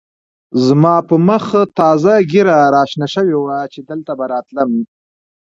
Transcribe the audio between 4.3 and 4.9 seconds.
راتلم.